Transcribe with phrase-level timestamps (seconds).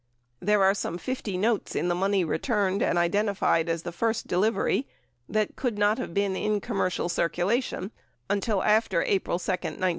[0.39, 4.87] There are some 50 notes in the money returned and identified as the first delivery
[5.29, 7.91] that could not have been in commercial circulation
[8.27, 9.89] until after April 2, 1969.